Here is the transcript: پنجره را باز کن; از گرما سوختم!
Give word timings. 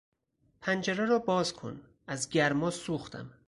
پنجره 0.61 1.05
را 1.05 1.19
باز 1.19 1.53
کن; 1.53 1.81
از 2.07 2.29
گرما 2.29 2.71
سوختم! 2.71 3.33